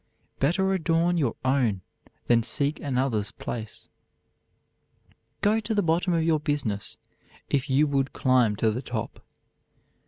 [0.39, 1.81] Better adorn your own
[2.25, 3.87] than seek another's place.
[5.43, 6.97] Go to the bottom of your business
[7.51, 9.23] if you would climb to the top.